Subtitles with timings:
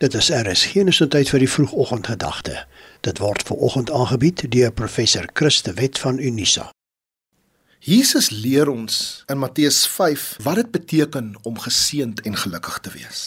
[0.00, 2.54] Dit is RSG se tyd vir die vroegoggendgedagte.
[3.04, 6.70] Dit word ver oggend aangebied deur professor Christe Wet van Unisa.
[7.84, 8.94] Jesus leer ons
[9.28, 13.20] in Matteus 5 wat dit beteken om geseënd en gelukkig te wees.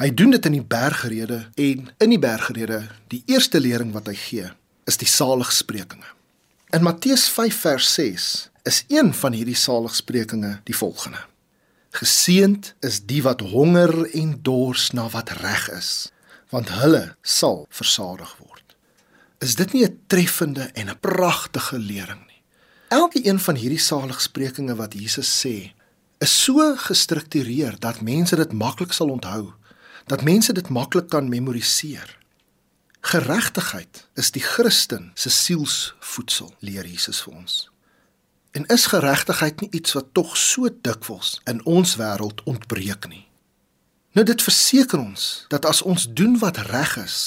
[0.00, 4.16] Hy doen dit in die bergrede en in die bergrede, die eerste lering wat hy
[4.16, 4.48] gee,
[4.88, 6.08] is die saligsprekinge.
[6.72, 8.32] In Matteus 5 vers 6
[8.64, 11.26] is een van hierdie saligsprekinge die volgende:
[11.96, 15.90] Geseend is die wat honger en dors na wat reg is,
[16.52, 18.74] want hulle sal versadig word.
[19.40, 22.42] Is dit nie 'n treffende en 'n pragtige lering nie?
[22.88, 25.72] Elke een van hierdie saligsprekinge wat Jesus sê,
[26.18, 29.52] is so gestruktureer dat mense dit maklik sal onthou,
[30.06, 32.18] dat mense dit maklik kan memoriseer.
[33.00, 37.70] Geregtigheid is die Christen se sielsvoedsel, leer Jesus vir ons.
[38.56, 43.26] En is geregtigheid nie iets wat tog so dikwels in ons wêreld ontbreek nie?
[44.16, 47.18] Nou dit verseker ons dat as ons doen wat reg is,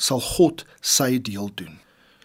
[0.00, 1.76] sal God sy deel doen.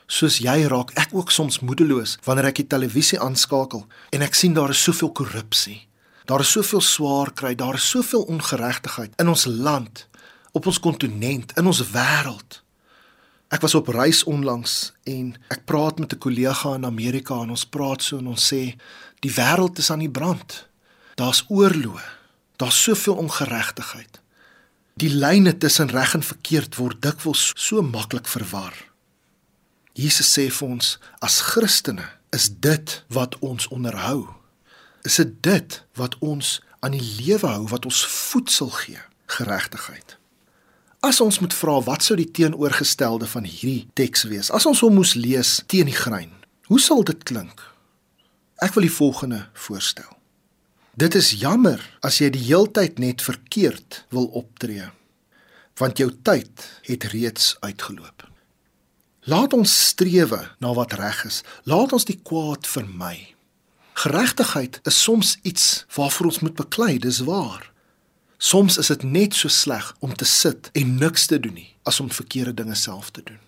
[0.07, 3.83] Soos jy raak ek ook soms moedeloos wanneer ek die televisie aanskakel
[4.15, 5.81] en ek sien daar is soveel korrupsie.
[6.25, 10.07] Daar is soveel swaar kry, daar is soveel ongeregtigheid in ons land,
[10.55, 12.61] op ons kontinent, in ons wêreld.
[13.53, 17.65] Ek was op reis onlangs en ek praat met 'n kollega in Amerika en ons
[17.65, 18.75] praat so en ons sê
[19.19, 20.67] die wêreld is aan die brand.
[21.15, 22.01] Daar's oorlog.
[22.55, 24.19] Daar's soveel ongeregtigheid.
[24.93, 28.73] Die lyne tussen reg en verkeerd word dikwels so maklik verwar.
[29.93, 34.27] Jesus sê vir ons as Christene is dit wat ons onderhou.
[35.03, 40.17] Is dit dit wat ons aan die lewe hou, wat ons voedsel gee, geregtigheid.
[41.05, 44.49] As ons moet vra wat sou die teenoorgestelde van hierdie teks wees?
[44.49, 46.31] As ons hom moes lees teen die grein.
[46.65, 47.61] Hoe sal dit klink?
[48.65, 50.07] Ek wil die volgende voorstel.
[50.97, 54.87] Dit is jammer as jy die heeltyd net verkeerd wil optree,
[55.77, 58.25] want jou tyd het reeds uitgeloop.
[59.29, 61.43] Laat ons strewe na wat reg is.
[61.69, 63.35] Laat ons die kwaad vermy.
[64.01, 67.74] Geregtigheid is soms iets waarvoor ons moet beklei, dis waar.
[68.45, 71.99] Soms is dit net so sleg om te sit en niks te doen nie as
[72.03, 73.41] om verkeerde dinge self te doen.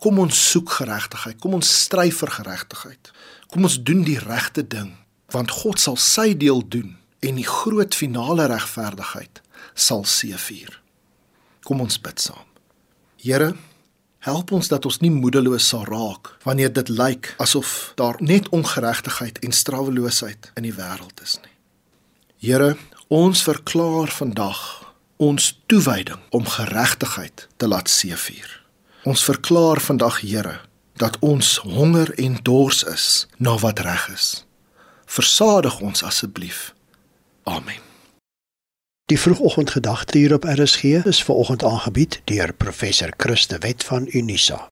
[0.00, 3.10] Kom ons soek geregtigheid, kom ons stry vir geregtigheid.
[3.52, 4.94] Kom ons doen die regte ding,
[5.34, 9.42] want God sal sy deel doen en die groot finale regverdigheid
[9.76, 10.78] sal seëvier.
[11.68, 12.46] Kom ons bid saam.
[13.20, 13.50] Here,
[14.24, 19.42] help ons dat ons nie moedeloos sal raak wanneer dit lyk asof daar net ongeregtigheid
[19.44, 21.52] en strawweloosheid in die wêreld is nie.
[22.40, 22.72] Here,
[23.10, 24.58] Ons verklaar vandag
[25.16, 28.52] ons toewyding om geregtigheid te laat seëvier.
[29.02, 30.60] Ons verklaar vandag, Here,
[30.94, 34.46] dat ons honger en dors is na wat reg is.
[35.10, 36.70] Versadig ons asseblief.
[37.42, 37.82] Amen.
[39.10, 44.68] Die vroegoggendgedagte hier op RSG is ver oggend aangebied deur professor Christe Wet van Unisa.